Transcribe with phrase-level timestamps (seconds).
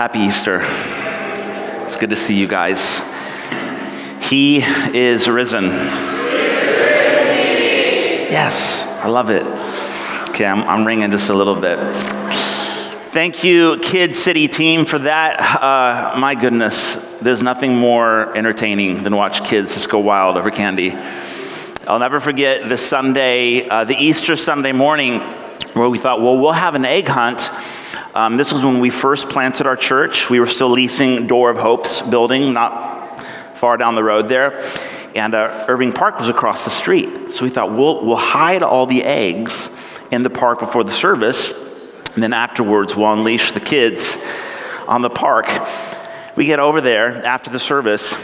[0.00, 0.60] Happy Easter.
[1.84, 3.02] It's good to see you guys.
[4.30, 4.62] He
[4.96, 5.64] is risen.
[8.30, 9.42] Yes, I love it.
[10.30, 11.78] Okay, I'm, I'm ringing just a little bit.
[13.12, 15.38] Thank you, Kid City team, for that.
[15.62, 20.96] Uh, my goodness, there's nothing more entertaining than watch kids just go wild over candy.
[21.86, 25.20] I'll never forget the Sunday, uh, the Easter Sunday morning,
[25.74, 27.50] where we thought, well, we'll have an egg hunt
[28.20, 30.28] um, this was when we first planted our church.
[30.28, 33.18] We were still leasing Door of Hope's building, not
[33.56, 34.62] far down the road there.
[35.14, 37.32] And uh, Irving Park was across the street.
[37.32, 39.70] So we thought, we'll, we'll hide all the eggs
[40.10, 41.52] in the park before the service.
[42.12, 44.18] And then afterwards, we'll unleash the kids
[44.86, 45.48] on the park.
[46.36, 48.14] We get over there after the service.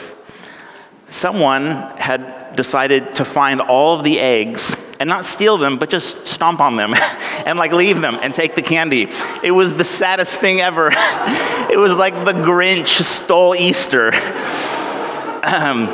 [1.08, 6.27] Someone had decided to find all of the eggs and not steal them, but just
[6.27, 6.95] stomp on them
[7.46, 9.09] and like leave them and take the candy.
[9.42, 10.91] It was the saddest thing ever.
[10.92, 14.12] it was like the Grinch stole Easter.
[15.42, 15.89] Um,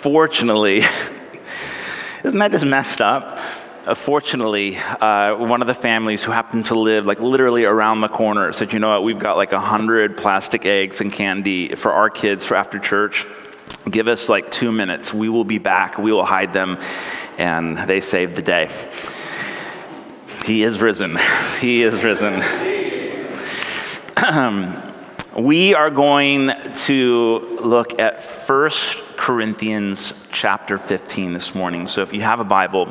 [0.00, 0.78] fortunately,
[2.24, 3.38] isn't that just messed up?
[3.86, 8.08] Uh, fortunately, uh, one of the families who happened to live like literally around the
[8.08, 9.04] corner said, "You know what?
[9.04, 13.26] We've got like a hundred plastic eggs and candy for our kids for after church."
[13.90, 15.12] Give us like two minutes.
[15.12, 15.98] We will be back.
[15.98, 16.78] We will hide them.
[17.38, 18.70] And they saved the day.
[20.44, 21.18] He is risen.
[21.60, 22.42] He is risen.
[25.38, 26.52] we are going
[26.86, 28.70] to look at 1
[29.16, 31.86] Corinthians chapter 15 this morning.
[31.86, 32.90] So if you have a Bible,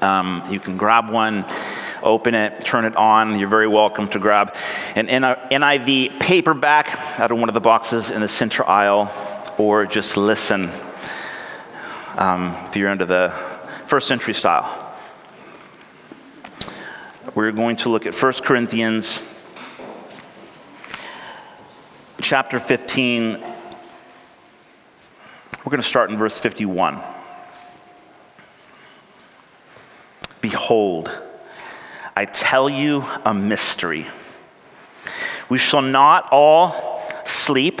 [0.00, 1.44] um, you can grab one,
[2.04, 3.40] open it, turn it on.
[3.40, 4.54] You're very welcome to grab
[4.94, 9.10] an NIV paperback out of one of the boxes in the center aisle
[9.62, 10.68] or just listen
[12.16, 13.32] um, if you're into the
[13.86, 14.96] first century style.
[17.36, 19.20] We're going to look at 1 Corinthians
[22.20, 23.38] chapter 15.
[25.58, 27.00] We're going to start in verse 51.
[30.40, 31.08] Behold,
[32.16, 34.08] I tell you a mystery.
[35.48, 37.80] We shall not all sleep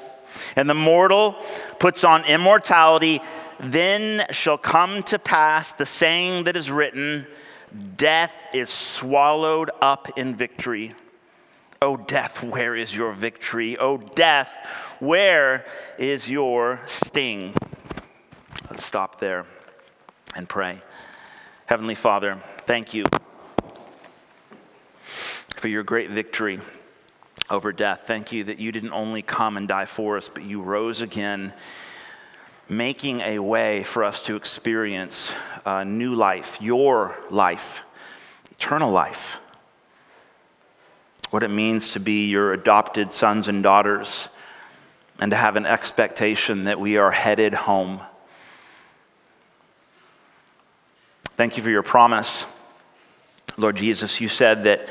[0.55, 1.35] and the mortal
[1.79, 3.21] puts on immortality,
[3.59, 7.27] then shall come to pass the saying that is written
[7.95, 10.93] Death is swallowed up in victory.
[11.81, 13.77] O death, where is your victory?
[13.77, 14.51] O death,
[14.99, 15.65] where
[15.97, 17.53] is your sting?
[18.69, 19.45] Let's stop there
[20.35, 20.81] and pray.
[21.65, 23.05] Heavenly Father, thank you
[25.55, 26.59] for your great victory
[27.51, 28.03] over death.
[28.05, 31.53] Thank you that you didn't only come and die for us, but you rose again,
[32.69, 35.33] making a way for us to experience
[35.65, 37.81] a new life, your life,
[38.51, 39.35] eternal life.
[41.29, 44.29] What it means to be your adopted sons and daughters,
[45.19, 47.99] and to have an expectation that we are headed home.
[51.35, 52.45] Thank you for your promise.
[53.57, 54.87] Lord Jesus, you said that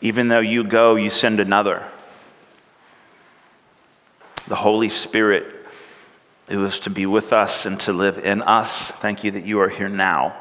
[0.00, 1.84] even though you go, you send another
[4.50, 5.46] the Holy Spirit
[6.48, 8.90] who is to be with us and to live in us.
[8.90, 10.34] Thank you that you are here now.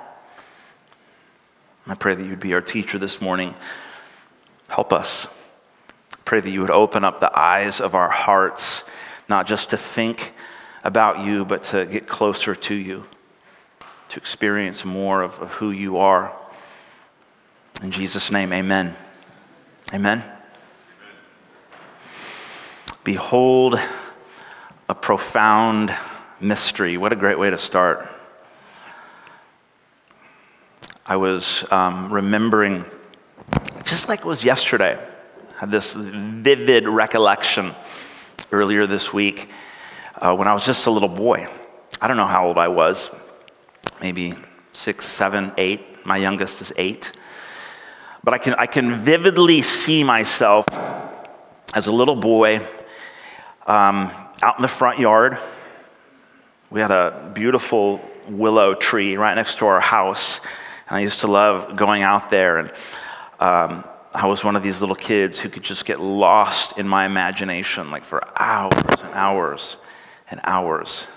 [1.86, 3.54] I pray that you'd be our teacher this morning.
[4.68, 5.28] Help us.
[6.26, 8.84] Pray that you would open up the eyes of our hearts,
[9.30, 10.34] not just to think
[10.84, 13.06] about you, but to get closer to you,
[14.10, 16.36] to experience more of, of who you are.
[17.84, 18.96] In Jesus' name, amen.
[19.94, 20.24] Amen.
[23.04, 23.80] Behold,
[24.90, 25.96] a profound
[26.42, 26.98] mystery.
[26.98, 28.10] What a great way to start.
[31.06, 32.84] I was um, remembering,
[33.86, 37.76] just like it was yesterday, I had this vivid recollection
[38.52, 39.50] earlier this week
[40.16, 41.48] uh, when I was just a little boy.
[42.02, 43.12] I don't know how old I was,
[44.02, 44.34] maybe
[44.74, 46.04] six, seven, eight.
[46.04, 47.12] My youngest is eight.
[48.24, 50.66] But I can, I can vividly see myself
[51.76, 52.60] as a little boy
[53.68, 55.38] um, out in the front yard.
[56.70, 58.00] We had a beautiful
[58.30, 60.40] willow tree right next to our house.
[60.88, 62.72] And I used to love going out there and
[63.40, 63.84] um,
[64.14, 67.92] I was one of these little kids who could just get lost in my imagination,
[67.92, 69.78] like for hours and hours
[70.32, 71.08] and hours.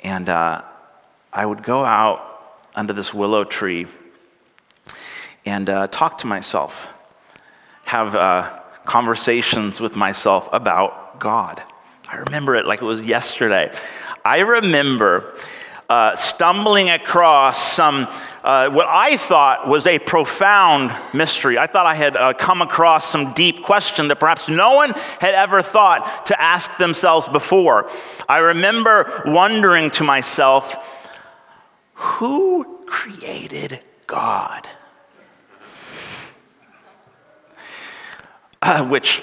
[0.00, 0.62] And uh,
[1.32, 3.86] I would go out under this willow tree
[5.44, 6.88] and uh, talk to myself,
[7.84, 11.62] have uh, conversations with myself about God.
[12.08, 13.72] I remember it like it was yesterday.
[14.24, 15.34] I remember
[15.88, 18.08] uh, stumbling across some,
[18.42, 21.58] uh, what I thought was a profound mystery.
[21.58, 24.90] I thought I had uh, come across some deep question that perhaps no one
[25.20, 27.88] had ever thought to ask themselves before.
[28.28, 30.74] I remember wondering to myself,
[31.94, 34.66] who created God?
[38.60, 39.22] Uh, which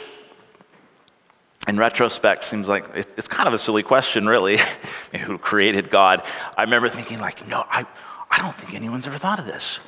[1.67, 4.59] in retrospect seems like it's kind of a silly question really
[5.21, 6.23] who created god?
[6.57, 7.85] I remember thinking like no I,
[8.29, 9.79] I don't think anyone's ever thought of this.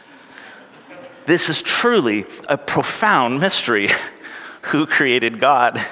[1.26, 3.90] This is truly a profound mystery
[4.64, 5.86] who created god?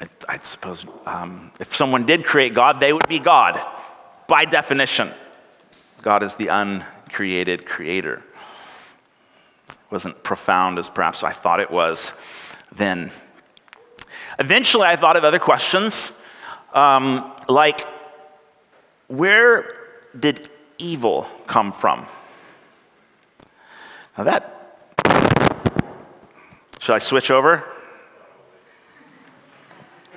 [0.00, 3.64] I, I suppose um, if someone did create god they would be god
[4.28, 5.12] by definition.
[6.02, 8.22] God is the uncreated creator.
[9.68, 12.12] It wasn't profound as perhaps i thought it was
[12.74, 13.12] then
[14.38, 16.12] Eventually, I thought of other questions,
[16.72, 17.86] um, like
[19.08, 19.76] where
[20.18, 20.48] did
[20.78, 22.06] evil come from?
[24.16, 24.58] Now, that.
[26.80, 27.64] Should I switch over?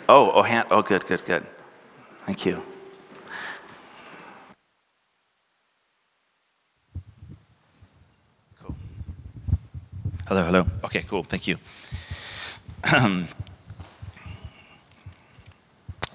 [0.07, 1.45] Oh, oh, hand, oh, good, good, good.
[2.25, 2.63] Thank you.
[8.61, 8.75] Cool.
[10.27, 10.65] Hello, hello.
[10.85, 11.23] Okay, cool.
[11.23, 11.57] Thank you.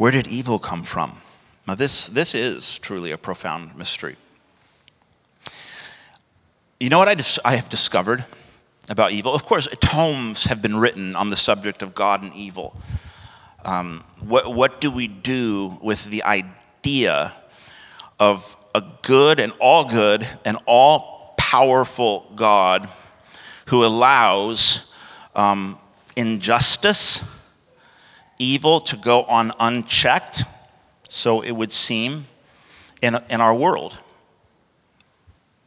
[0.00, 1.20] Where did evil come from?
[1.69, 4.17] Now, this, this is truly a profound mystery.
[6.81, 8.25] You know what I, dis- I have discovered
[8.88, 9.35] about evil?
[9.35, 12.81] Of course, tomes have been written on the subject of God and evil.
[13.62, 17.35] Um, what, what do we do with the idea
[18.19, 22.88] of a good and all good and all powerful God
[23.67, 24.91] who allows
[25.37, 25.79] um,
[26.17, 27.23] injustice?
[28.41, 30.45] Evil to go on unchecked,
[31.09, 32.27] so it would seem,
[33.03, 33.99] in, in our world?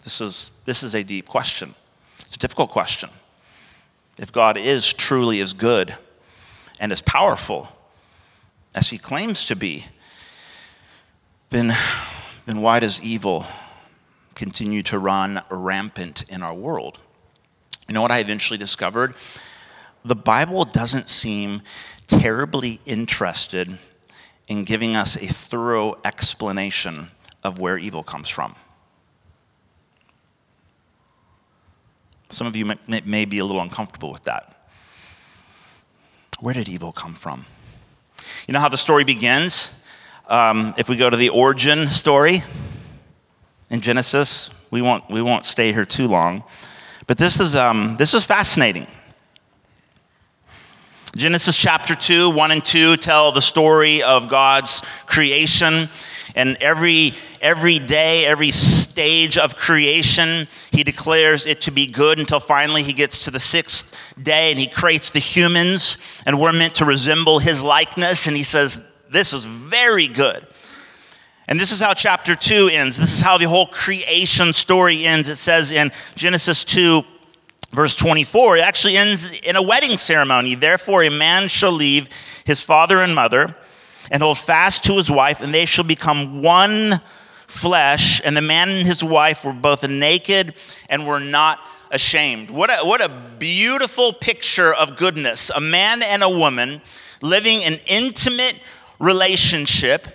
[0.04, 1.76] This is, this is a deep question.
[2.20, 3.10] It's a difficult question.
[4.18, 5.96] If God is truly as good
[6.80, 7.70] and as powerful
[8.76, 9.86] as he claims to be,
[11.50, 11.74] then,
[12.46, 13.46] then why does evil
[14.36, 17.00] continue to run rampant in our world?
[17.88, 19.14] You know what I eventually discovered?
[20.06, 21.62] The Bible doesn't seem
[22.08, 23.78] terribly interested
[24.48, 27.10] in giving us a thorough explanation
[27.44, 28.56] of where evil comes from.
[32.30, 34.68] Some of you may, may, be a little uncomfortable with that.
[36.40, 37.46] Where did evil come from?
[38.48, 39.72] You know how the story begins?
[40.28, 42.44] Um, if we go to the origin story
[43.70, 46.44] in Genesis, we won't, we won't stay here too long.
[47.06, 48.88] But this is, um, this is fascinating.
[51.16, 55.88] Genesis chapter 2, 1 and 2 tell the story of God's creation.
[56.36, 62.40] And every, every day, every stage of creation, he declares it to be good until
[62.40, 65.98] finally he gets to the sixth day and he creates the humans.
[66.26, 68.26] And we're meant to resemble his likeness.
[68.26, 70.48] And he says, This is very good.
[71.48, 72.98] And this is how chapter 2 ends.
[72.98, 75.30] This is how the whole creation story ends.
[75.30, 77.06] It says in Genesis 2,
[77.74, 80.56] verse 24, it actually ends in a wedding ceremony.
[80.56, 82.10] Therefore, a man shall leave
[82.46, 83.56] his father and mother
[84.12, 87.02] and hold fast to his wife, and they shall become one
[87.48, 88.22] flesh.
[88.24, 90.54] And the man and his wife were both naked
[90.90, 91.60] and were not
[91.92, 92.50] ashamed.
[92.50, 95.50] What a, what a beautiful picture of goodness.
[95.50, 96.82] A man and a woman
[97.22, 98.62] living an intimate
[99.00, 100.08] relationship,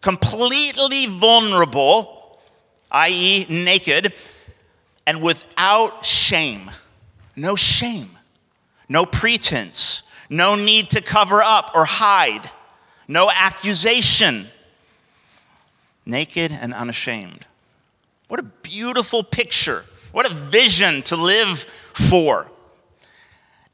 [0.00, 2.38] completely vulnerable,
[2.90, 4.12] i.e., naked,
[5.06, 6.70] and without shame.
[7.36, 8.10] No shame,
[8.88, 12.50] no pretense, no need to cover up or hide,
[13.08, 14.46] no accusation.
[16.06, 17.46] Naked and unashamed.
[18.28, 19.84] What a beautiful picture.
[20.12, 22.50] What a vision to live for.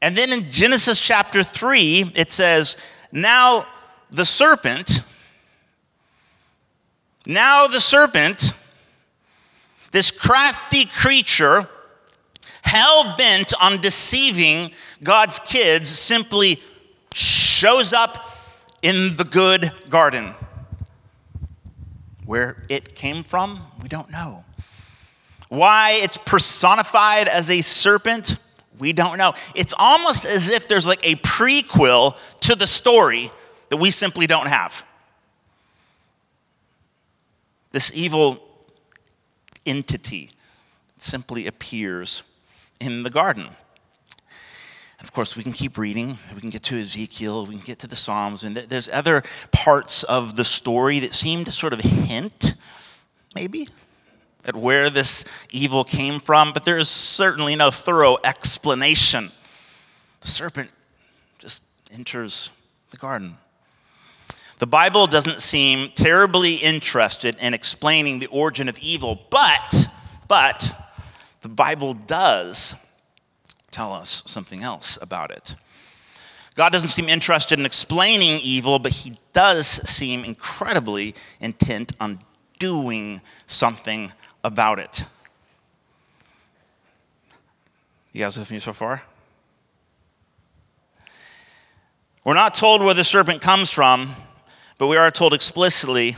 [0.01, 2.77] And then in Genesis chapter 3, it says,
[3.11, 3.65] Now
[4.09, 5.01] the serpent,
[7.25, 8.53] now the serpent,
[9.91, 11.67] this crafty creature,
[12.67, 14.71] hell bent on deceiving
[15.01, 16.61] God's kids simply
[17.13, 18.37] shows up
[18.81, 20.33] in the good garden.
[22.25, 24.43] Where it came from, we don't know.
[25.49, 28.37] Why it's personified as a serpent,
[28.77, 29.33] we don't know.
[29.55, 33.31] It's almost as if there's like a prequel to the story
[33.69, 34.85] that we simply don't have.
[37.71, 38.43] This evil
[39.65, 40.31] entity
[40.97, 42.23] simply appears
[42.79, 43.49] in the garden.
[44.99, 46.17] Of course, we can keep reading.
[46.33, 50.03] We can get to Ezekiel, we can get to the Psalms, and there's other parts
[50.03, 52.55] of the story that seem to sort of hint,
[53.35, 53.67] maybe,
[54.45, 59.31] at where this evil came from, but there is certainly no thorough explanation.
[60.21, 60.71] The serpent
[61.37, 62.51] just enters
[62.89, 63.37] the garden.
[64.57, 69.87] The Bible doesn't seem terribly interested in explaining the origin of evil, but,
[70.27, 70.73] but,
[71.47, 72.75] the Bible does
[73.71, 75.55] tell us something else about it.
[76.55, 82.19] God doesn't seem interested in explaining evil, but he does seem incredibly intent on
[82.59, 84.11] doing something
[84.43, 85.05] about it.
[88.11, 89.01] You guys with me so far?
[92.25, 94.13] We're not told where the serpent comes from,
[94.77, 96.13] but we are told explicitly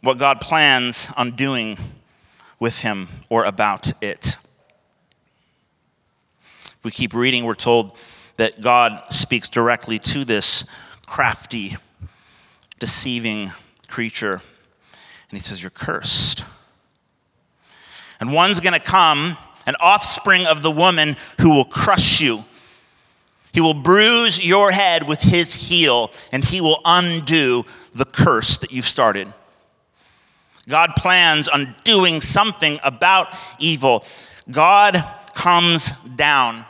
[0.00, 1.78] what God plans on doing
[2.64, 4.38] with him or about it.
[6.82, 7.94] We keep reading, we're told
[8.38, 10.64] that God speaks directly to this
[11.06, 11.76] crafty,
[12.80, 13.52] deceiving
[13.86, 14.40] creature.
[15.28, 16.46] And he says, You're cursed.
[18.18, 22.44] And one's going to come, an offspring of the woman who will crush you.
[23.52, 28.72] He will bruise your head with his heel, and he will undo the curse that
[28.72, 29.34] you've started.
[30.68, 33.28] God plans on doing something about
[33.58, 34.04] evil.
[34.50, 35.02] God
[35.34, 36.64] comes down.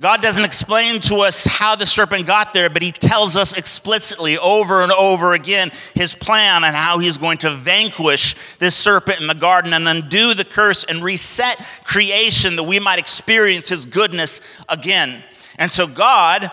[0.00, 4.36] God doesn't explain to us how the serpent got there, but he tells us explicitly
[4.36, 9.28] over and over again his plan and how he's going to vanquish this serpent in
[9.28, 14.40] the garden and undo the curse and reset creation that we might experience his goodness
[14.68, 15.22] again.
[15.58, 16.50] And so God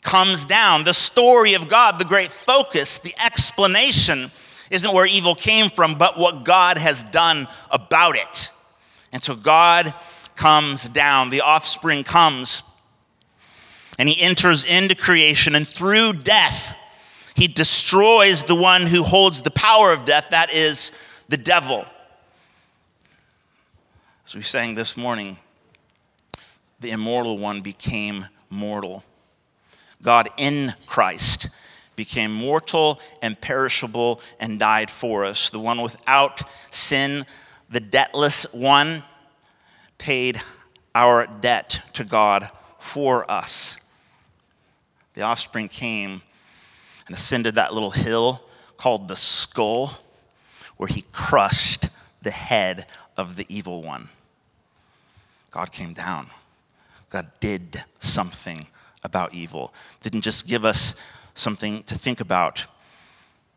[0.00, 0.84] comes down.
[0.84, 4.30] The story of God, the great focus, the explanation
[4.70, 8.50] isn't where evil came from, but what God has done about it.
[9.12, 9.94] And so God
[10.34, 12.62] comes down, the offspring comes,
[13.98, 16.76] and he enters into creation, and through death,
[17.34, 20.92] he destroys the one who holds the power of death, that is
[21.28, 21.84] the devil.
[24.24, 25.38] As we sang this morning,
[26.80, 29.04] the immortal one became mortal.
[30.02, 31.48] God in Christ
[31.96, 35.50] became mortal and perishable and died for us.
[35.50, 37.26] The one without sin,
[37.70, 39.02] the debtless one,
[39.98, 40.40] paid
[40.94, 43.78] our debt to God for us.
[45.14, 46.22] The offspring came
[47.06, 48.42] and ascended that little hill
[48.76, 49.98] called the skull,
[50.76, 51.88] where he crushed
[52.22, 52.86] the head
[53.16, 54.10] of the evil one.
[55.50, 56.26] God came down.
[57.08, 58.66] God did something
[59.02, 59.72] about evil.
[60.00, 60.96] Didn't just give us
[61.36, 62.64] something to think about,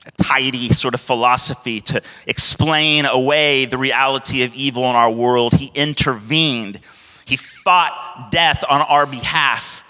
[0.06, 5.54] a tidy sort of philosophy to explain away the reality of evil in our world.
[5.54, 6.80] He intervened,
[7.26, 9.84] He fought death on our behalf,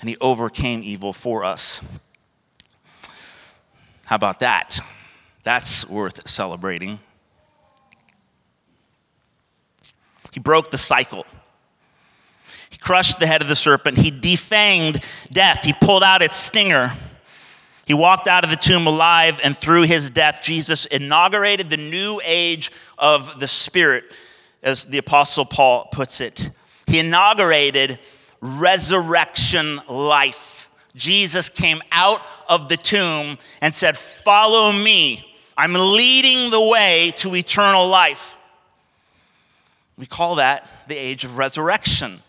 [0.00, 1.82] and He overcame evil for us.
[4.06, 4.80] How about that?
[5.42, 6.98] That's worth celebrating.
[10.32, 11.26] He broke the cycle.
[12.70, 13.98] He crushed the head of the serpent.
[13.98, 15.64] He defanged death.
[15.64, 16.92] He pulled out its stinger.
[17.88, 22.20] He walked out of the tomb alive, and through his death, Jesus inaugurated the new
[22.22, 24.04] age of the Spirit,
[24.62, 26.50] as the Apostle Paul puts it.
[26.86, 27.98] He inaugurated
[28.42, 30.68] resurrection life.
[30.96, 35.24] Jesus came out of the tomb and said, Follow me.
[35.56, 38.36] I'm leading the way to eternal life.
[39.96, 42.20] We call that the age of resurrection.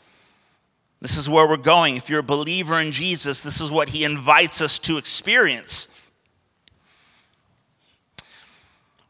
[1.01, 1.96] This is where we're going.
[1.96, 5.88] If you're a believer in Jesus, this is what he invites us to experience.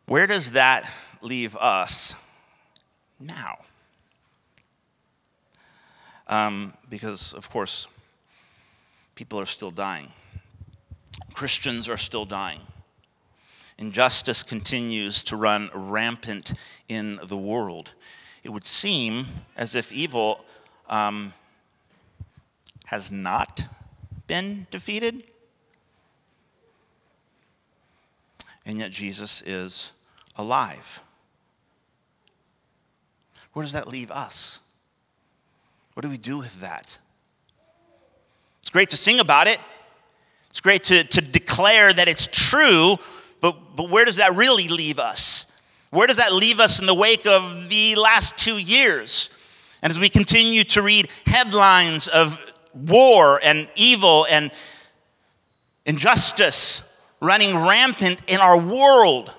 [0.06, 0.92] Where does that
[1.22, 2.16] leave us
[3.20, 3.58] now?
[6.28, 7.88] Um, because, of course,
[9.16, 10.10] people are still dying,
[11.34, 12.62] Christians are still dying.
[13.80, 16.54] Injustice continues to run rampant
[16.90, 17.94] in the world.
[18.44, 20.44] It would seem as if evil
[20.90, 21.34] um,
[22.90, 23.68] has not
[24.26, 25.24] been defeated.
[28.66, 29.94] And yet Jesus is
[30.36, 31.04] alive.
[33.54, 34.60] Where does that leave us?
[35.94, 36.98] What do we do with that?
[38.64, 39.60] It's great to sing about it.
[40.50, 42.98] It's great to, to declare that it's true,
[43.40, 45.46] but, but where does that really leave us?
[45.92, 49.30] Where does that leave us in the wake of the last two years?
[49.84, 52.44] And as we continue to read headlines of
[52.88, 54.52] war and evil and
[55.86, 56.84] injustice
[57.20, 59.34] running rampant in our world,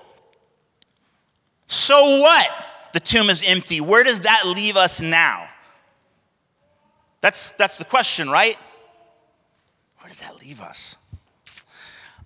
[1.67, 2.49] so what?
[2.93, 3.81] The tomb is empty.
[3.81, 5.49] Where does that leave us now?
[7.21, 8.57] That's, that's the question, right?
[9.99, 10.97] Where does that leave us?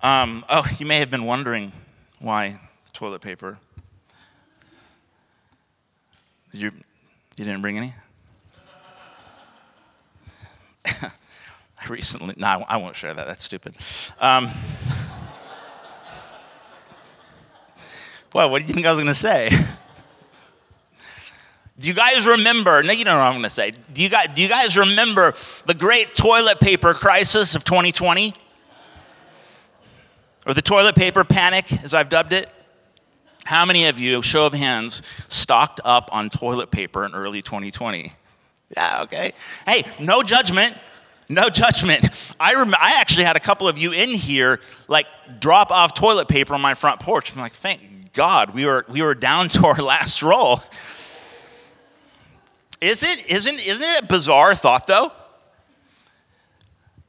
[0.03, 1.73] Um, oh, you may have been wondering
[2.21, 2.59] why
[2.95, 3.59] toilet paper.
[6.53, 6.71] You,
[7.37, 7.95] you didn't bring any?
[10.85, 11.11] I
[11.89, 13.27] recently, no, I won't share that.
[13.27, 13.75] That's stupid.
[14.21, 14.51] Um,
[18.33, 19.51] well, what do you think I was going to say?
[21.77, 22.85] Do you guys remember?
[22.85, 23.73] No, you know what I'm going to say.
[23.93, 25.35] Do you, guys, do you guys remember
[25.67, 28.33] the great toilet paper crisis of 2020?
[30.47, 32.49] Or the toilet paper panic, as I've dubbed it?
[33.45, 38.13] How many of you, show of hands, stocked up on toilet paper in early 2020?
[38.77, 39.33] Yeah, okay.
[39.67, 40.77] Hey, no judgment.
[41.29, 42.35] No judgment.
[42.39, 45.07] I, rem- I actually had a couple of you in here like
[45.41, 47.33] drop off toilet paper on my front porch.
[47.33, 50.61] I'm like, thank God we were, we were down to our last roll.
[52.81, 55.13] Is it, isn't, isn't it a bizarre thought though?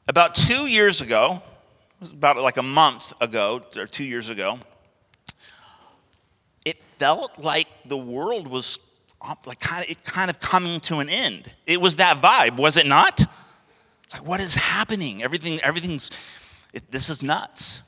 [0.07, 4.60] About two years ago, it was about like a month ago or two years ago,
[6.63, 8.79] it felt like the world was
[9.45, 11.51] like kind of, it kind of coming to an end.
[11.65, 13.25] It was that vibe, was it not?
[14.13, 15.24] Like, what is happening?
[15.24, 16.12] Everything, everything's,
[16.74, 17.81] it, this is nuts.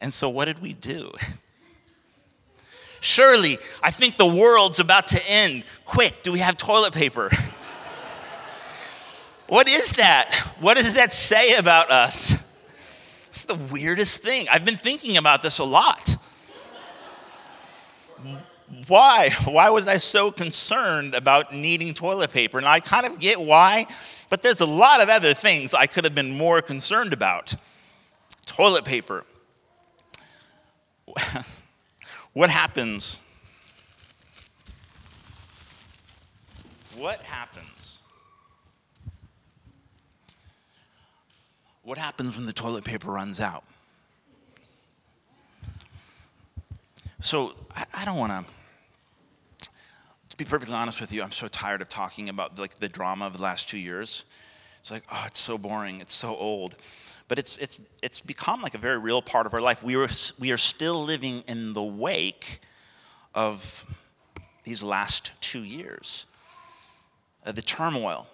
[0.00, 1.10] And so, what did we do?
[3.00, 5.64] Surely, I think the world's about to end.
[5.84, 7.30] Quick, do we have toilet paper?
[9.48, 10.34] what is that?
[10.60, 12.34] What does that say about us?
[13.28, 14.46] It's the weirdest thing.
[14.50, 16.16] I've been thinking about this a lot.
[18.88, 19.30] Why?
[19.44, 22.58] Why was I so concerned about needing toilet paper?
[22.58, 23.86] And I kind of get why,
[24.30, 27.54] but there's a lot of other things I could have been more concerned about.
[28.46, 29.24] Toilet paper.
[32.34, 33.20] What happens?
[36.96, 37.98] What happens?
[41.84, 43.62] What happens when the toilet paper runs out?
[47.20, 47.54] So
[47.94, 48.52] I, don't want to.
[50.34, 53.26] To be perfectly honest with you, I'm so tired of talking about like the drama
[53.26, 54.24] of the last two years.
[54.80, 56.00] It's like, oh, it's so boring.
[56.00, 56.74] It's so old
[57.28, 59.82] but it's, it's, it's become like a very real part of our life.
[59.82, 62.60] We are, we are still living in the wake
[63.34, 63.84] of
[64.64, 66.26] these last two years.
[67.44, 68.26] Uh, the turmoil,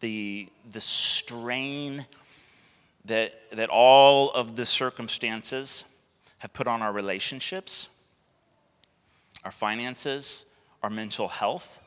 [0.00, 2.06] the, the strain
[3.06, 5.84] that, that all of the circumstances
[6.38, 7.89] have put on our relationships,
[9.44, 10.44] our finances,
[10.82, 11.80] our mental health,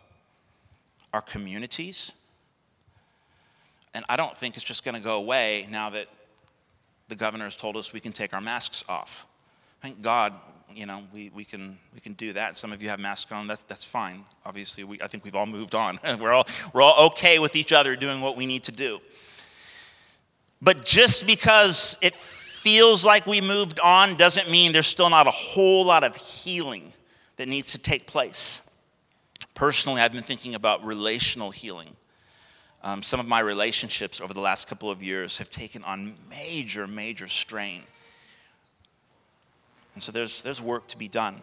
[1.14, 2.14] our communities
[3.94, 6.08] and I don't think it's just going to go away now that
[7.10, 9.28] the governor has told us we can take our masks off.
[9.82, 10.34] Thank God,
[10.74, 12.58] you know, we, we, can, we can do that.
[12.58, 14.26] Some of you have masks on, that's, that's fine.
[14.46, 16.00] Obviously, we, I think we've all moved on.
[16.20, 19.00] we're, all, we're all okay with each other doing what we need to do.
[20.62, 25.32] But just because it feels like we moved on doesn't mean there's still not a
[25.32, 26.94] whole lot of healing
[27.44, 28.62] that needs to take place.
[29.54, 31.96] Personally, I've been thinking about relational healing
[32.84, 36.86] um, some of my relationships over the last couple of years have taken on major,
[36.86, 37.82] major strain.
[39.94, 41.40] And so there's, there's work to be done.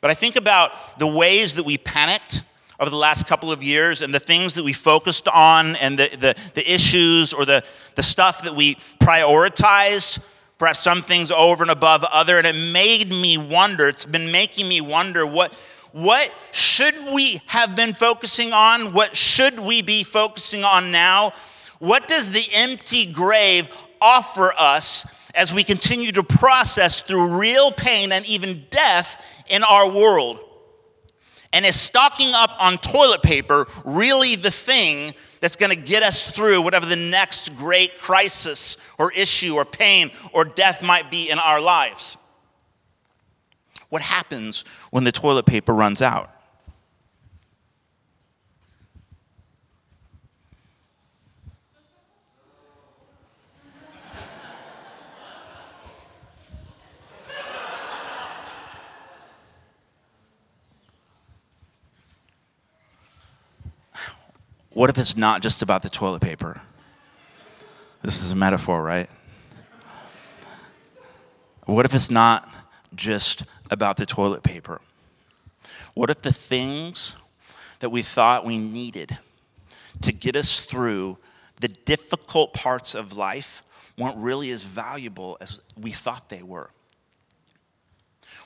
[0.00, 2.42] But I think about the ways that we panicked
[2.80, 6.08] over the last couple of years and the things that we focused on and the,
[6.18, 7.62] the, the issues or the,
[7.94, 10.18] the stuff that we prioritized,
[10.58, 12.38] perhaps some things over and above other.
[12.38, 15.52] And it made me wonder, it's been making me wonder what
[15.94, 18.92] what should we have been focusing on?
[18.92, 21.32] What should we be focusing on now?
[21.78, 23.68] What does the empty grave
[24.00, 29.88] offer us as we continue to process through real pain and even death in our
[29.88, 30.40] world?
[31.52, 35.14] And is stocking up on toilet paper really the thing
[35.44, 40.10] that's going to get us through whatever the next great crisis or issue or pain
[40.32, 42.16] or death might be in our lives?
[43.90, 46.33] What happens when the toilet paper runs out?
[64.74, 66.60] What if it's not just about the toilet paper?
[68.02, 69.08] This is a metaphor, right?
[71.64, 72.52] What if it's not
[72.92, 74.80] just about the toilet paper?
[75.94, 77.14] What if the things
[77.78, 79.16] that we thought we needed
[80.02, 81.18] to get us through
[81.60, 83.62] the difficult parts of life
[83.96, 86.70] weren't really as valuable as we thought they were?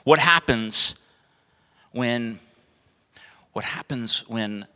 [0.03, 0.93] What happens
[1.91, 2.39] when
[3.51, 4.67] what happens when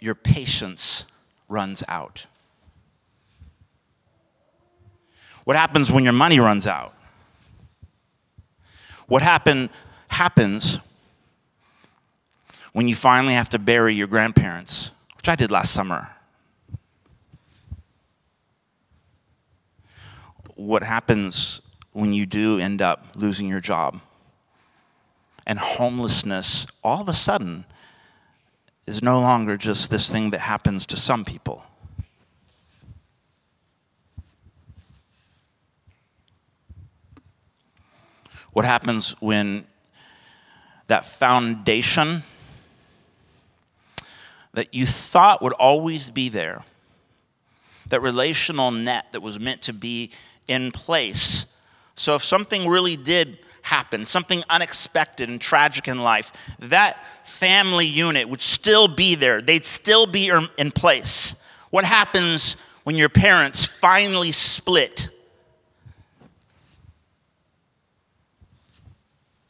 [0.00, 1.04] your patience
[1.48, 2.26] runs out?
[5.44, 6.94] What happens when your money runs out?
[9.06, 9.70] What happen,
[10.08, 10.78] happens
[12.72, 16.10] when you finally have to bury your grandparents, which I did last summer?
[20.54, 24.00] What happens when you do end up losing your job?
[25.46, 27.64] And homelessness, all of a sudden,
[28.86, 31.64] is no longer just this thing that happens to some people.
[38.52, 39.64] What happens when
[40.88, 42.24] that foundation
[44.52, 46.64] that you thought would always be there,
[47.88, 50.10] that relational net that was meant to be
[50.48, 51.46] in place?
[51.94, 58.28] So if something really did happen, something unexpected and tragic in life, that family unit
[58.28, 59.40] would still be there.
[59.40, 61.36] They'd still be in place.
[61.70, 65.08] What happens when your parents finally split?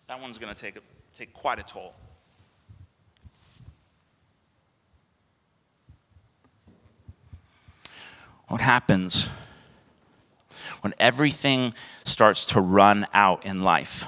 [0.07, 0.77] That one's going to take,
[1.15, 1.95] take quite a toll.
[8.49, 9.31] What happens
[10.81, 14.05] when everything starts to run out in life?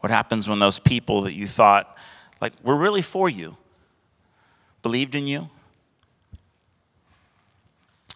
[0.00, 1.96] What happens when those people that you thought,
[2.40, 3.56] like, were really for you,
[4.82, 5.48] believed in you,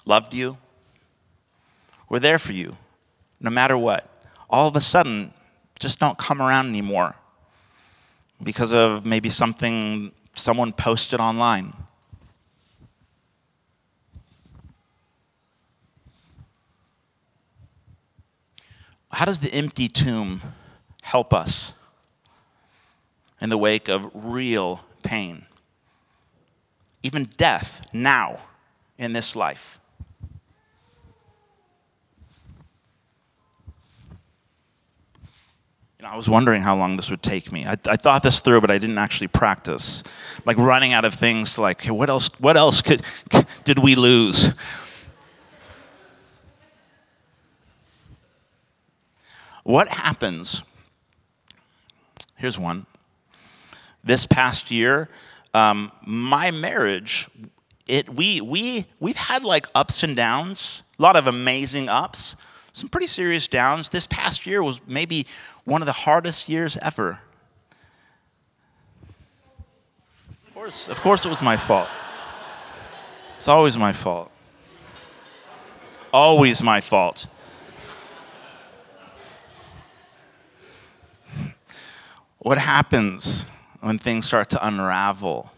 [0.05, 0.59] loved you,
[2.09, 2.77] were there for you,
[3.41, 4.09] no matter what,
[4.51, 5.33] all of a sudden
[5.79, 7.15] just don't come around anymore
[8.43, 11.73] because of maybe something someone posted online?
[19.11, 20.43] How does the empty tomb
[21.03, 21.73] help us
[23.41, 25.47] in the wake of real pain?
[27.03, 28.39] Even death now
[28.99, 29.81] in this life.
[35.99, 37.67] You know, I was wondering how long this would take me.
[37.67, 40.05] I, I, thought this through, but I didn't actually practice.
[40.45, 41.59] Like running out of things.
[41.59, 42.31] Like, what else?
[42.39, 43.03] What else could
[43.65, 44.55] did we lose?
[49.69, 50.63] What happens?
[52.37, 52.87] Here's one.
[54.03, 55.11] This past year,
[55.53, 57.29] um, my marriage,
[57.87, 62.35] it we we we've had like ups and downs, a lot of amazing ups,
[62.73, 63.91] some pretty serious downs.
[63.91, 65.27] This past year was maybe
[65.65, 67.21] one of the hardest years ever.
[70.47, 71.91] Of course, of course, it was my fault.
[73.37, 74.31] It's always my fault.
[76.11, 77.27] Always my fault.
[82.39, 83.47] What happens
[83.81, 85.53] when things start to unravel?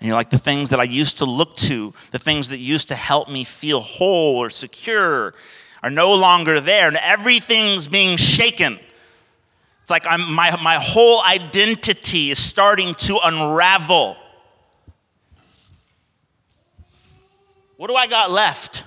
[0.00, 2.88] And you're like, the things that I used to look to, the things that used
[2.88, 5.34] to help me feel whole or secure,
[5.82, 8.78] are no longer there, and everything's being shaken.
[9.82, 14.16] It's like I'm, my, my whole identity is starting to unravel.
[17.76, 18.84] What do I got left?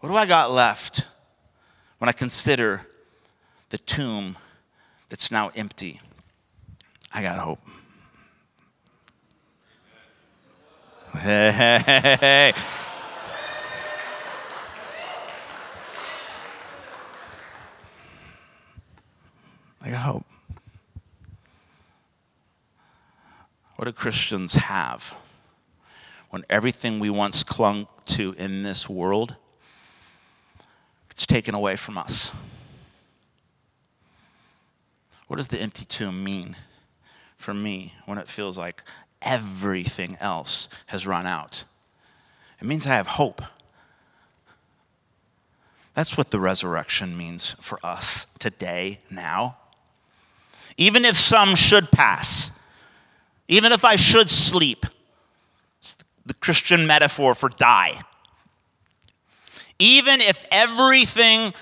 [0.00, 1.06] What do I got left
[1.98, 2.86] when I consider
[3.74, 4.36] the tomb
[5.08, 6.00] that's now empty.
[7.12, 7.58] I got hope.
[11.18, 12.52] Hey.
[19.82, 20.24] I got hope.
[23.74, 25.16] What do Christians have
[26.30, 29.34] when everything we once clung to in this world
[31.08, 32.30] gets taken away from us?
[35.26, 36.56] What does the empty tomb mean
[37.36, 38.82] for me when it feels like
[39.22, 41.64] everything else has run out?
[42.60, 43.42] It means I have hope.
[45.94, 49.56] That's what the resurrection means for us today, now.
[50.76, 52.50] Even if some should pass,
[53.46, 54.86] even if I should sleep,
[56.26, 58.00] the Christian metaphor for die.
[59.78, 61.52] Even if everything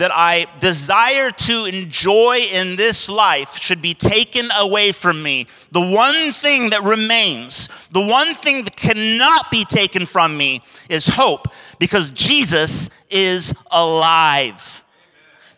[0.00, 5.80] that I desire to enjoy in this life should be taken away from me, the
[5.80, 11.48] one thing that remains, the one thing that cannot be taken from me is hope
[11.78, 14.82] because Jesus is alive.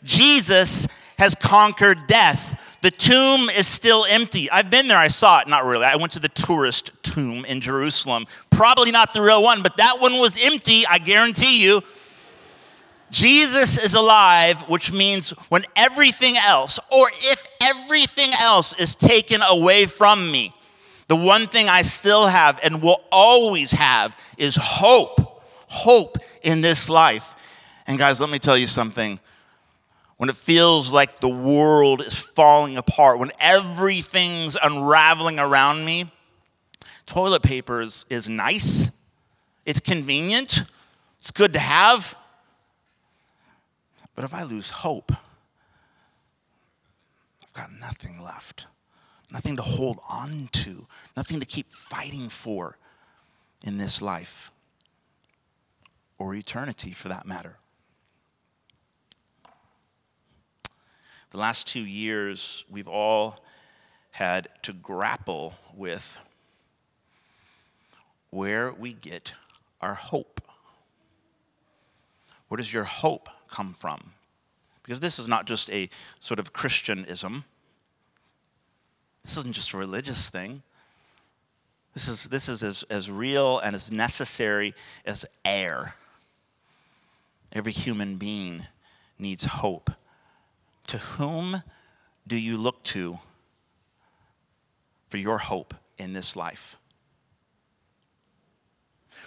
[0.02, 2.58] Jesus has conquered death.
[2.82, 4.50] The tomb is still empty.
[4.50, 5.46] I've been there, I saw it.
[5.46, 5.84] Not really.
[5.84, 8.26] I went to the tourist tomb in Jerusalem.
[8.50, 11.80] Probably not the real one, but that one was empty, I guarantee you.
[13.12, 19.84] Jesus is alive, which means when everything else, or if everything else is taken away
[19.84, 20.54] from me,
[21.08, 25.44] the one thing I still have and will always have is hope.
[25.68, 27.34] Hope in this life.
[27.86, 29.20] And guys, let me tell you something.
[30.16, 36.10] When it feels like the world is falling apart, when everything's unraveling around me,
[37.04, 38.90] toilet paper is, is nice,
[39.66, 40.64] it's convenient,
[41.18, 42.16] it's good to have.
[44.14, 45.12] But if I lose hope,
[47.42, 48.66] I've got nothing left,
[49.32, 52.76] nothing to hold on to, nothing to keep fighting for
[53.64, 54.50] in this life
[56.18, 57.56] or eternity for that matter.
[61.30, 63.42] The last two years, we've all
[64.10, 66.20] had to grapple with
[68.28, 69.32] where we get
[69.80, 70.42] our hope.
[72.48, 74.12] Where does your hope come from?
[74.82, 75.88] Because this is not just a
[76.18, 77.44] sort of Christianism.
[79.22, 80.62] This isn't just a religious thing.
[81.94, 85.94] This is, this is as, as real and as necessary as air.
[87.52, 88.66] Every human being
[89.18, 89.90] needs hope.
[90.88, 91.62] To whom
[92.26, 93.18] do you look to
[95.08, 96.76] for your hope in this life?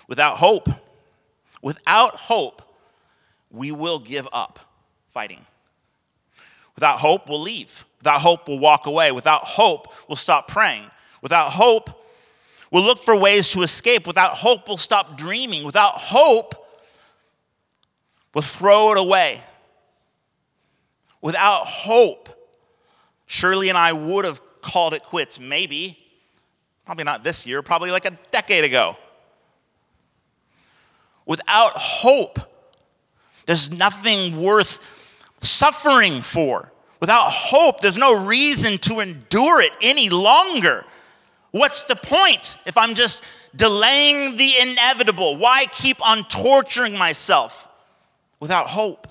[0.08, 0.70] Without hope,
[1.62, 2.62] without hope,
[3.56, 4.60] we will give up
[5.06, 5.46] fighting.
[6.76, 7.86] Without hope, we'll leave.
[8.00, 9.12] Without hope, we'll walk away.
[9.12, 10.84] Without hope, we'll stop praying.
[11.22, 11.90] Without hope,
[12.70, 14.06] we'll look for ways to escape.
[14.06, 15.64] Without hope, we'll stop dreaming.
[15.66, 16.54] Without hope,
[18.34, 19.40] we'll throw it away.
[21.22, 22.30] Without hope,
[23.26, 25.98] Shirley and I would have called it quits, maybe.
[26.86, 28.98] Probably not this year, probably like a decade ago.
[31.26, 32.40] Without hope,
[33.46, 34.80] there's nothing worth
[35.40, 36.72] suffering for.
[37.00, 40.86] Without hope, there's no reason to endure it any longer.
[41.52, 43.24] What's the point if I'm just
[43.56, 45.38] delaying the inevitable?
[45.38, 47.68] Why keep on torturing myself
[48.40, 49.08] without hope?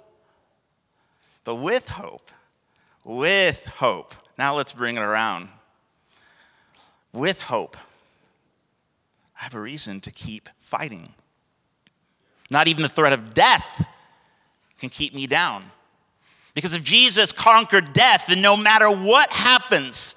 [1.45, 2.31] But with hope,
[3.05, 5.49] with hope, now let's bring it around.
[7.13, 7.77] With hope,
[9.39, 11.11] I have a reason to keep fighting.
[12.51, 13.85] Not even the threat of death
[14.79, 15.65] can keep me down.
[16.55, 20.15] Because if Jesus conquered death, then no matter what happens,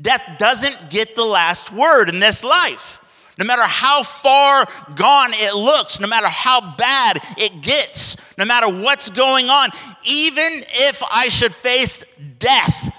[0.00, 3.00] death doesn't get the last word in this life.
[3.38, 4.66] No matter how far
[4.96, 9.70] gone it looks, no matter how bad it gets, no matter what's going on,
[10.04, 12.04] even if I should face
[12.38, 12.90] death,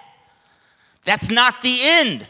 [1.03, 2.27] that's not the end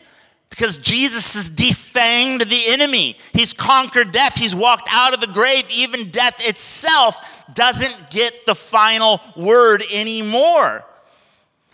[0.50, 3.16] because Jesus has defanged the enemy.
[3.32, 4.36] He's conquered death.
[4.36, 5.66] He's walked out of the grave.
[5.72, 10.84] Even death itself doesn't get the final word anymore.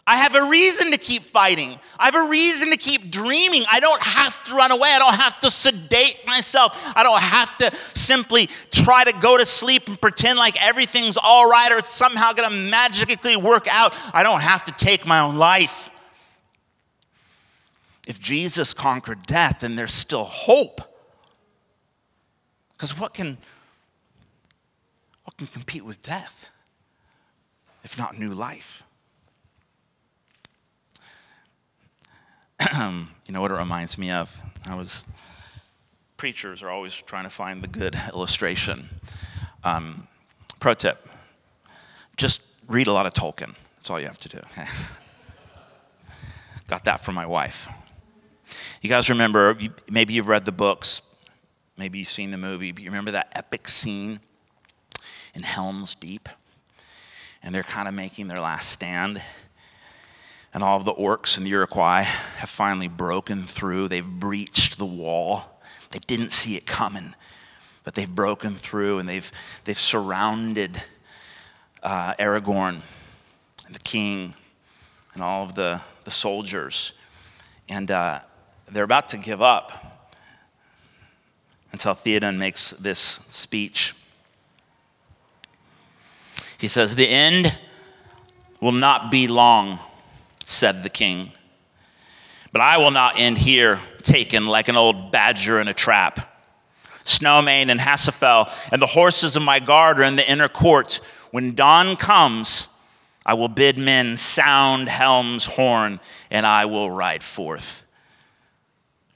[0.07, 1.79] I have a reason to keep fighting.
[1.97, 3.63] I have a reason to keep dreaming.
[3.71, 4.89] I don't have to run away.
[4.93, 6.79] I don't have to sedate myself.
[6.95, 11.49] I don't have to simply try to go to sleep and pretend like everything's all
[11.49, 13.95] right or it's somehow going to magically work out.
[14.13, 15.89] I don't have to take my own life.
[18.05, 20.81] If Jesus conquered death, then there's still hope.
[22.77, 23.39] Because what can,
[25.37, 26.49] can compete with death
[27.83, 28.83] if not new life?
[32.77, 34.41] you know what it reminds me of?
[34.67, 35.05] I was,
[36.17, 38.89] preachers are always trying to find the good illustration.
[39.63, 40.07] Um,
[40.59, 41.07] pro tip
[42.17, 43.55] just read a lot of Tolkien.
[43.75, 44.39] That's all you have to do.
[46.67, 47.69] Got that from my wife.
[48.81, 49.57] You guys remember,
[49.89, 51.01] maybe you've read the books,
[51.77, 54.19] maybe you've seen the movie, but you remember that epic scene
[55.35, 56.27] in Helm's Deep?
[57.43, 59.21] And they're kind of making their last stand.
[60.51, 63.89] And all of the orcs and the Uruk-hai have finally broken through.
[63.89, 65.61] They've breached the wall.
[65.91, 67.13] They didn't see it coming,
[67.83, 69.31] but they've broken through and they've,
[69.65, 70.81] they've surrounded
[71.83, 72.79] uh, Aragorn
[73.65, 74.33] and the king
[75.13, 76.93] and all of the, the soldiers.
[77.69, 78.21] And uh,
[78.71, 80.07] they're about to give up
[81.71, 83.93] until Theoden makes this speech.
[86.57, 87.59] He says, The end
[88.61, 89.79] will not be long,
[90.39, 91.31] said the king.
[92.51, 96.31] But I will not end here, taken like an old badger in a trap.
[97.03, 100.99] Snowmane and Hasufel and the horses of my guard are in the inner court.
[101.31, 102.67] When dawn comes,
[103.25, 105.99] I will bid men sound helm's horn,
[106.31, 107.83] and I will ride forth.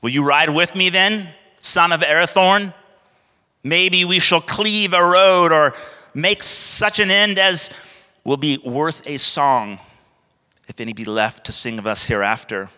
[0.02, 2.73] Will you ride with me then, son of Arathorn?
[3.63, 5.73] Maybe we shall cleave a road or
[6.13, 7.69] make such an end as
[8.23, 9.79] will be worth a song,
[10.67, 12.69] if any be left to sing of us hereafter.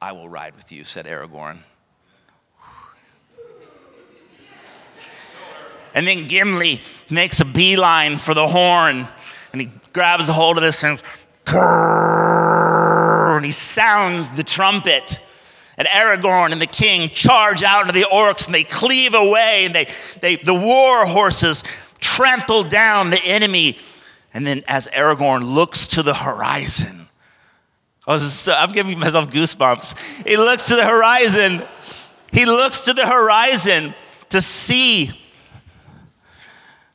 [0.00, 1.58] I will ride with you, said Aragorn.
[5.94, 9.08] And then Gimli makes a beeline for the horn
[9.52, 11.02] and he grabs a hold of this and,
[13.34, 15.20] and he sounds the trumpet.
[15.78, 19.74] And Aragorn and the king charge out into the orcs and they cleave away and
[19.74, 19.86] they,
[20.20, 21.62] they, the war horses
[22.00, 23.78] trample down the enemy.
[24.34, 27.06] And then as Aragorn looks to the horizon,
[28.08, 30.26] oh, so, I'm giving myself goosebumps.
[30.26, 31.62] He looks to the horizon.
[32.32, 33.94] He looks to the horizon
[34.30, 35.12] to see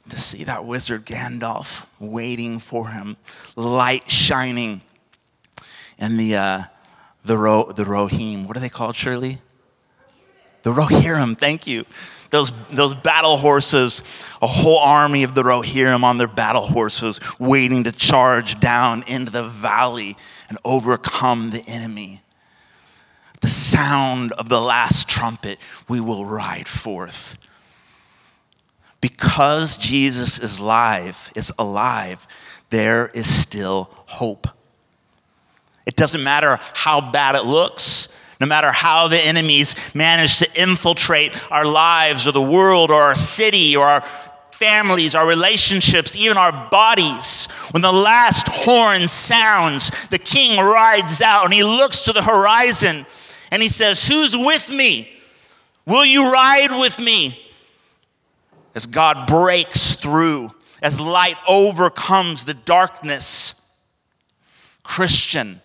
[0.10, 3.18] to see that wizard Gandalf waiting for him,
[3.56, 4.82] light shining.
[5.98, 6.64] And the, uh,
[7.24, 9.40] the, Ro- the Rohim, what are they called, Shirley?
[10.64, 11.86] The Rohirrim, thank you.
[12.30, 14.02] Those, those battle horses,
[14.42, 19.32] a whole army of the Rohirrim on their battle horses, waiting to charge down into
[19.32, 20.16] the valley
[20.50, 22.22] and overcome the enemy.
[23.42, 27.38] The sound of the last trumpet, we will ride forth
[29.04, 32.26] because Jesus is alive, is alive,
[32.70, 34.48] there is still hope.
[35.86, 38.08] It doesn't matter how bad it looks,
[38.40, 43.16] no matter how the enemies manage to infiltrate our lives or the world or our
[43.16, 44.02] city or our
[44.52, 47.48] families, our relationships, even our bodies.
[47.72, 53.06] When the last horn sounds, the king rides out and he looks to the horizon
[53.52, 55.10] and he says, Who's with me?
[55.86, 57.40] Will you ride with me?
[58.76, 63.56] as God breaks through, as light overcomes the darkness.
[64.84, 65.62] Christian,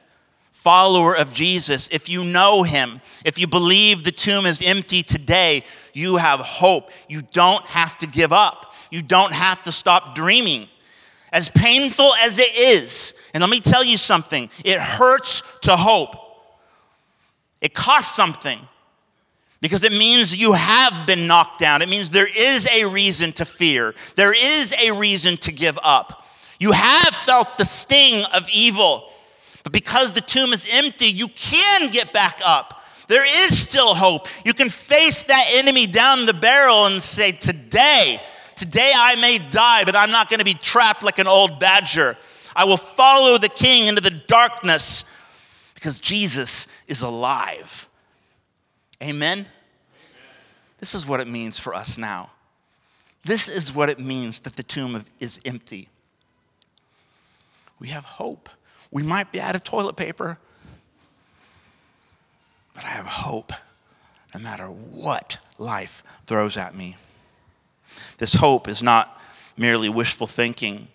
[0.59, 5.63] follower of Jesus, if you know him, if you believe the tomb is empty today,
[5.93, 6.91] you have hope.
[7.09, 8.75] You don't have to give up.
[8.91, 10.67] You don't have to stop dreaming.
[11.33, 16.17] As painful as it is, and let me tell you something, it hurts to hope.
[17.61, 18.59] It costs something
[19.61, 21.83] because it means you have been knocked down.
[21.83, 26.27] It means there is a reason to fear, there is a reason to give up.
[26.59, 29.09] You have felt the sting of evil,
[29.69, 32.83] but because the tomb is empty, you can get back up.
[33.07, 34.27] There is still hope.
[34.43, 38.19] You can face that enemy down the barrel and say, Today,
[38.57, 42.17] today I may die, but I'm not going to be trapped like an old badger.
[42.57, 45.05] I will follow the king into the darkness
[45.75, 47.91] because Jesus is alive.
[49.03, 49.41] Amen?
[49.41, 49.47] Amen?
[50.79, 52.31] This is what it means for us now.
[53.23, 55.91] This is what it means that the tomb is empty.
[57.79, 58.49] We have hope.
[58.91, 60.39] We might be out of toilet paper,
[62.75, 63.53] but I have hope
[64.35, 66.97] no matter what life throws at me.
[68.19, 69.21] This hope is not
[69.57, 70.89] merely wishful thinking.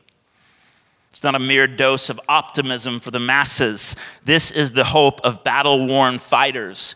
[1.12, 3.96] It's not a mere dose of optimism for the masses.
[4.24, 6.96] This is the hope of battle worn fighters.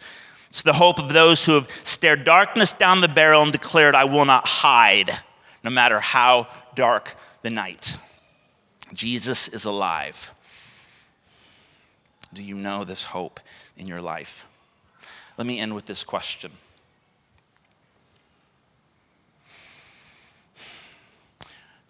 [0.50, 4.06] It's the hope of those who have stared darkness down the barrel and declared, I
[4.06, 5.12] will not hide,
[5.64, 7.98] no matter how dark the night.
[8.94, 10.34] Jesus is alive.
[12.34, 13.40] Do you know this hope
[13.76, 14.48] in your life?
[15.38, 16.52] Let me end with this question.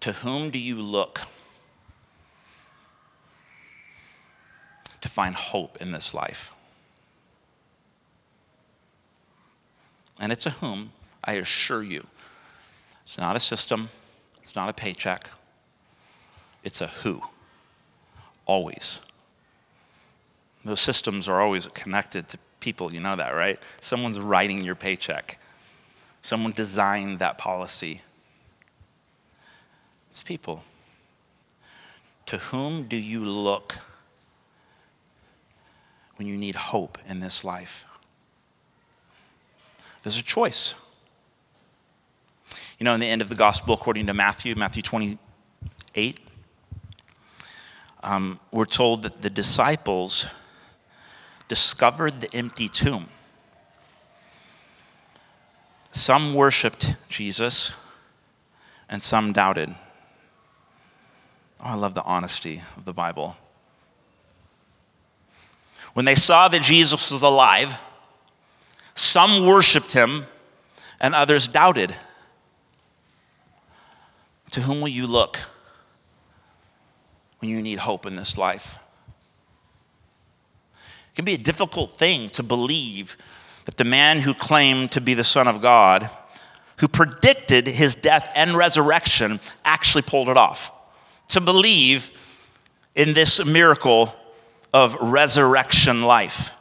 [0.01, 1.21] To whom do you look
[5.01, 6.53] to find hope in this life?
[10.19, 10.91] and it's a whom,
[11.23, 12.07] I assure you.
[13.03, 13.89] It's not a system,
[14.41, 15.29] it's not a paycheck,
[16.63, 17.21] it's a who.
[18.45, 19.01] Always.
[20.65, 23.59] Those systems are always connected to people, you know that, right?
[23.79, 25.39] Someone's writing your paycheck,
[26.21, 28.01] someone designed that policy.
[30.09, 30.63] It's people.
[32.27, 33.75] To whom do you look
[36.15, 37.85] when you need hope in this life?
[40.03, 40.75] There's a choice.
[42.79, 46.19] You know, in the end of the gospel, according to Matthew, Matthew 28,
[48.03, 50.27] um, we're told that the disciples
[51.47, 53.07] discovered the empty tomb.
[55.91, 57.73] Some worshiped Jesus
[58.89, 59.73] and some doubted.
[61.59, 63.37] Oh, I love the honesty of the Bible.
[65.93, 67.81] When they saw that Jesus was alive,
[68.93, 70.27] some worshiped him
[70.99, 71.95] and others doubted.
[74.51, 75.39] To whom will you look
[77.39, 78.77] when you need hope in this life?
[81.17, 83.17] Can be a difficult thing to believe
[83.65, 86.11] that the man who claimed to be the Son of God,
[86.77, 90.71] who predicted his death and resurrection, actually pulled it off.
[91.29, 92.11] To believe
[92.93, 94.15] in this miracle
[94.75, 96.55] of resurrection life.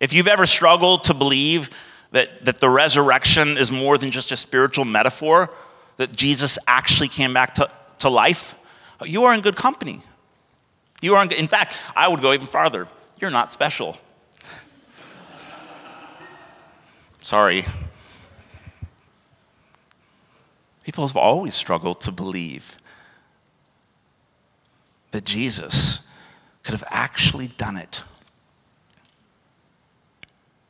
[0.00, 1.68] If you've ever struggled to believe
[2.12, 5.50] that, that the resurrection is more than just a spiritual metaphor,
[5.98, 8.54] that Jesus actually came back to, to life,
[9.04, 10.00] you are in good company.
[11.02, 12.88] You are in, in fact, I would go even farther.
[13.20, 13.96] You're not special.
[17.20, 17.64] Sorry.
[20.84, 22.76] People have always struggled to believe
[25.10, 26.06] that Jesus
[26.62, 28.02] could have actually done it.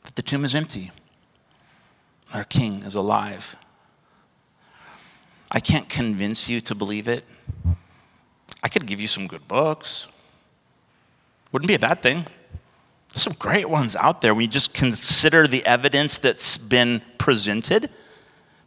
[0.04, 0.90] That the tomb is empty,
[2.32, 3.56] our king is alive.
[5.50, 7.24] I can't convince you to believe it.
[8.62, 10.08] I could give you some good books.
[11.52, 12.26] Wouldn't be a bad thing.
[13.12, 17.90] Some great ones out there when you just consider the evidence that's been presented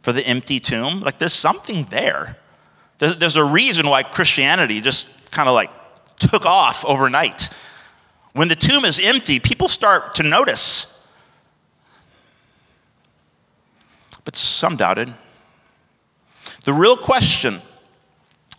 [0.02, 1.00] for the empty tomb.
[1.00, 2.36] Like there's something there.
[2.98, 5.70] There's a reason why Christianity just kind of like
[6.18, 7.48] took off overnight.
[8.32, 10.88] When the tomb is empty, people start to notice.
[14.24, 15.12] But some doubted.
[16.64, 17.60] The real question,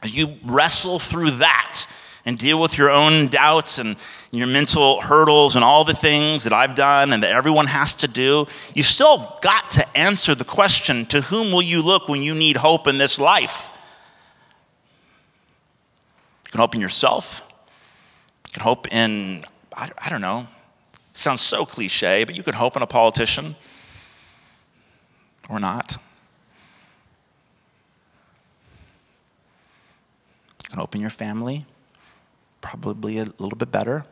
[0.03, 1.85] you wrestle through that
[2.25, 3.97] and deal with your own doubts and
[4.31, 8.07] your mental hurdles and all the things that I've done and that everyone has to
[8.07, 12.33] do, you still got to answer the question to whom will you look when you
[12.33, 13.71] need hope in this life?
[16.45, 17.41] You can hope in yourself,
[18.47, 19.43] you can hope in,
[19.75, 20.47] I, I don't know,
[21.13, 23.55] sounds so cliche, but you can hope in a politician
[25.49, 25.97] or not.
[30.63, 31.65] You can hope in your family,
[32.63, 34.05] probably a little bit better.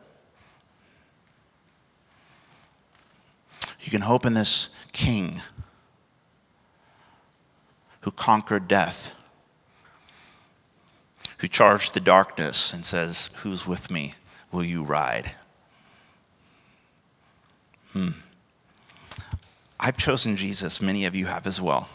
[3.80, 5.40] You can hope in this king
[8.02, 9.24] who conquered death,
[11.38, 14.14] who charged the darkness and says, Who's with me?
[14.52, 15.32] Will you ride?
[17.92, 18.10] Hmm.
[19.80, 20.80] I've chosen Jesus.
[20.80, 21.88] Many of you have as well.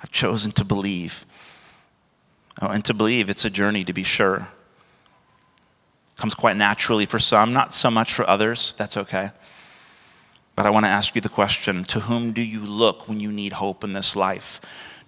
[0.00, 1.26] I've chosen to believe.
[2.62, 4.48] Oh, and to believe, it's a journey to be sure.
[6.16, 8.72] Comes quite naturally for some, not so much for others.
[8.74, 9.30] That's okay.
[10.56, 13.32] But I want to ask you the question to whom do you look when you
[13.32, 14.60] need hope in this life?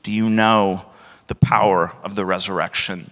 [0.03, 0.87] Do you know
[1.29, 3.11] the power of the resurrection?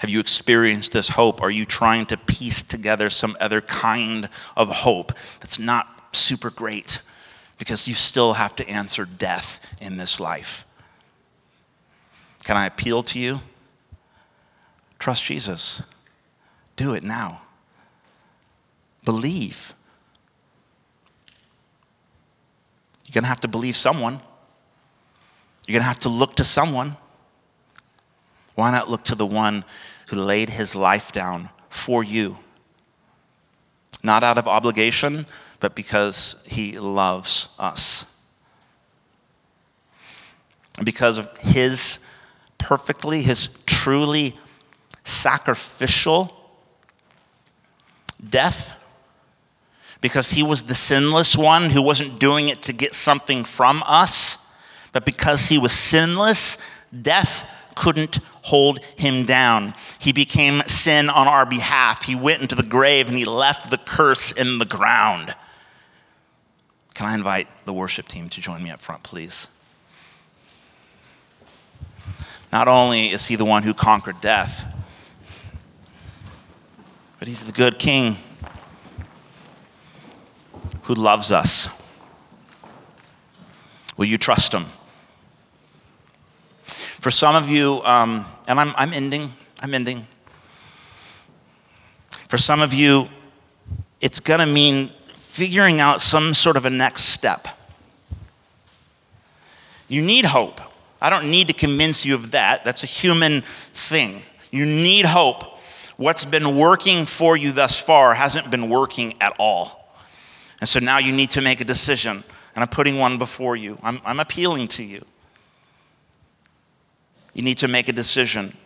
[0.00, 1.40] Have you experienced this hope?
[1.40, 7.00] Are you trying to piece together some other kind of hope that's not super great
[7.56, 10.66] because you still have to answer death in this life?
[12.44, 13.40] Can I appeal to you?
[14.98, 15.82] Trust Jesus.
[16.76, 17.42] Do it now.
[19.04, 19.74] Believe.
[23.06, 24.20] You're going to have to believe someone.
[25.66, 26.96] You're going to have to look to someone.
[28.54, 29.64] Why not look to the one
[30.08, 32.38] who laid his life down for you?
[34.02, 35.26] Not out of obligation,
[35.60, 38.08] but because he loves us.
[40.82, 42.04] Because of his
[42.58, 44.36] perfectly, his truly
[45.04, 46.41] sacrificial
[48.28, 48.82] death,
[50.00, 54.52] because he was the sinless one who wasn't doing it to get something from us,
[54.92, 56.58] but because he was sinless,
[57.02, 59.74] death couldn't hold him down.
[59.98, 62.02] He became sin on our behalf.
[62.02, 65.34] He went into the grave and he left the curse in the ground.
[66.94, 69.48] Can I invite the worship team to join me up front, please?
[72.52, 74.70] Not only is he the one who conquered death,
[77.22, 78.16] but he's the good king
[80.82, 81.70] who loves us.
[83.96, 84.64] Will you trust him?
[86.64, 90.04] For some of you, um, and I'm, I'm ending, I'm ending.
[92.28, 93.08] For some of you,
[94.00, 97.46] it's going to mean figuring out some sort of a next step.
[99.86, 100.60] You need hope.
[101.00, 102.64] I don't need to convince you of that.
[102.64, 103.42] That's a human
[103.72, 104.22] thing.
[104.50, 105.51] You need hope.
[105.96, 109.94] What's been working for you thus far hasn't been working at all.
[110.60, 112.24] And so now you need to make a decision.
[112.54, 113.78] And I'm putting one before you.
[113.82, 115.04] I'm, I'm appealing to you.
[117.34, 118.56] You need to make a decision.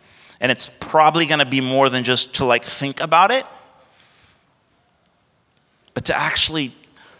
[0.41, 3.47] And it's probably going to be more than just to like think about it,
[5.95, 6.73] but to actually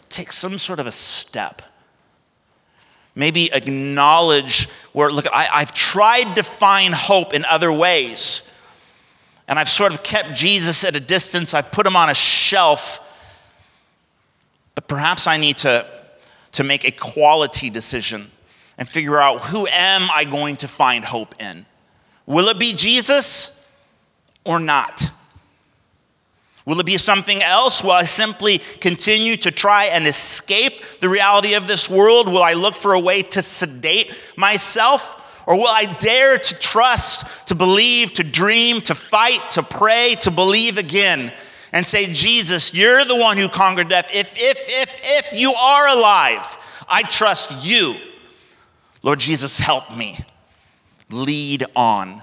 [0.09, 1.61] take some sort of a step.
[3.15, 8.46] Maybe acknowledge where, look, I, I've tried to find hope in other ways.
[9.47, 11.53] And I've sort of kept Jesus at a distance.
[11.53, 12.99] I've put him on a shelf.
[14.75, 15.85] But perhaps I need to,
[16.53, 18.29] to make a quality decision
[18.77, 21.65] and figure out who am I going to find hope in?
[22.25, 23.53] Will it be Jesus
[24.43, 25.09] or not?
[26.65, 27.81] Will it be something else?
[27.81, 32.27] Will I simply continue to try and escape the reality of this world?
[32.27, 35.16] Will I look for a way to sedate myself?
[35.47, 40.29] Or will I dare to trust, to believe, to dream, to fight, to pray, to
[40.29, 41.31] believe again?
[41.71, 44.09] And say, Jesus, you're the one who conquered death.
[44.13, 46.57] If, if, if, if you are alive,
[46.89, 47.95] I trust you.
[49.03, 50.17] Lord Jesus, help me.
[51.11, 52.21] Lead on.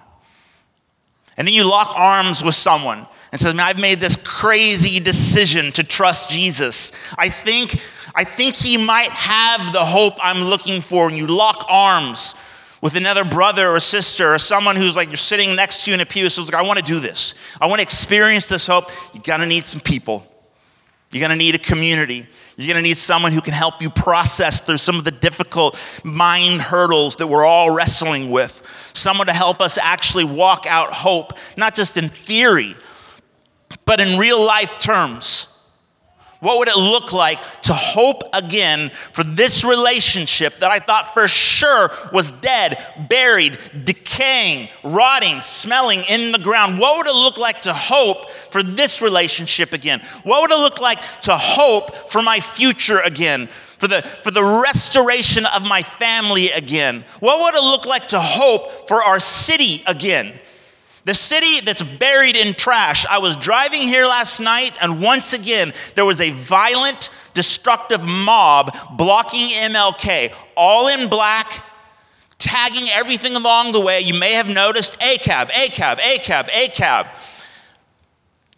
[1.39, 5.72] And then you lock arms with someone and says, Man, I've made this crazy decision
[5.72, 6.93] to trust Jesus.
[7.16, 7.83] I think,
[8.14, 11.09] I think he might have the hope I'm looking for.
[11.09, 12.35] And you lock arms
[12.85, 16.03] with another brother or sister or someone who's like you're sitting next to you in
[16.03, 16.28] a pew.
[16.28, 17.35] So like, I want to do this.
[17.59, 18.91] I want to experience this hope.
[19.14, 20.30] You're gonna need some people.
[21.11, 22.26] You're gonna need a community.
[22.59, 26.61] You're gonna need someone who can help you process through some of the difficult mind
[26.61, 28.91] hurdles that we're all wrestling with.
[28.93, 32.74] Someone to help us actually walk out hope, not just in theory,
[33.87, 35.53] but in real life terms.
[36.45, 41.26] What would it look like to hope again for this relationship that I thought for
[41.26, 42.76] sure was dead,
[43.09, 46.78] buried, decaying, rotting, smelling in the ground?
[46.78, 50.01] What would it look like to hope for this relationship again?
[50.24, 53.47] What would it look like to hope for my future again?
[53.78, 57.07] For the, for the restoration of my family again?
[57.20, 60.34] What would it look like to hope for our city again?
[61.05, 63.05] The city that's buried in trash.
[63.07, 68.74] I was driving here last night, and once again, there was a violent, destructive mob
[68.96, 71.62] blocking MLK, all in black,
[72.38, 74.00] tagging everything along the way.
[74.00, 77.07] You may have noticed ACAB, ACAB, ACAB, ACAB.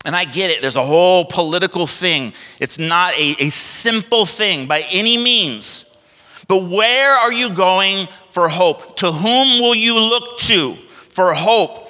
[0.05, 2.33] And I get it, there's a whole political thing.
[2.61, 5.85] It's not a, a simple thing by any means.
[6.47, 8.97] But where are you going for hope?
[8.99, 10.75] To whom will you look to
[11.11, 11.86] for hope?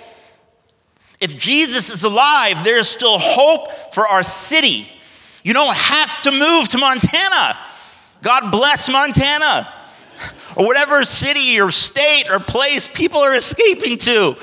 [1.20, 4.88] If Jesus is alive, there's still hope for our city.
[5.42, 7.56] You don't have to move to Montana.
[8.22, 9.68] God bless Montana.
[10.56, 14.36] Or whatever city or state or place people are escaping to.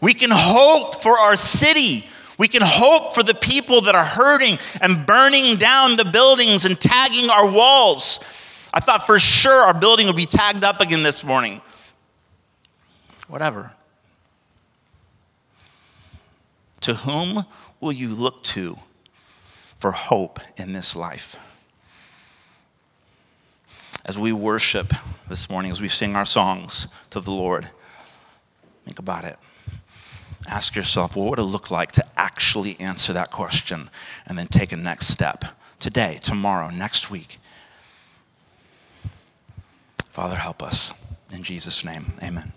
[0.00, 2.06] We can hope for our city.
[2.38, 6.80] We can hope for the people that are hurting and burning down the buildings and
[6.80, 8.20] tagging our walls.
[8.72, 11.60] I thought for sure our building would be tagged up again this morning.
[13.26, 13.72] Whatever.
[16.82, 17.44] To whom
[17.80, 18.78] will you look to
[19.76, 21.36] for hope in this life?
[24.04, 24.94] As we worship
[25.28, 27.68] this morning, as we sing our songs to the Lord,
[28.84, 29.38] think about it.
[30.48, 33.90] Ask yourself, what would it look like to actually answer that question
[34.26, 35.44] and then take a next step
[35.78, 37.38] today, tomorrow, next week?
[40.06, 40.94] Father, help us.
[41.34, 42.52] In Jesus' name, amen.